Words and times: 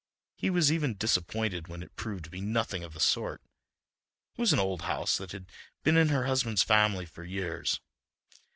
He 0.35 0.49
was 0.49 0.71
even 0.71 0.97
disappointed 0.97 1.67
when 1.67 1.83
it 1.83 1.95
proved 1.95 2.23
to 2.23 2.29
be 2.31 2.41
nothing 2.41 2.83
of 2.83 2.93
the 2.93 2.99
sort. 2.99 3.39
It 4.35 4.41
was 4.41 4.51
an 4.51 4.57
old 4.57 4.81
house 4.81 5.15
that 5.19 5.31
had 5.31 5.45
been 5.83 5.95
in 5.95 6.09
her 6.09 6.25
husband's 6.25 6.63
family 6.63 7.05
for 7.05 7.23
years. 7.23 7.79